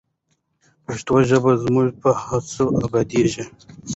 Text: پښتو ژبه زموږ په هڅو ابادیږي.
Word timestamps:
پښتو 0.85 1.15
ژبه 1.29 1.51
زموږ 1.63 1.89
په 2.01 2.09
هڅو 2.23 2.65
ابادیږي. 2.85 3.43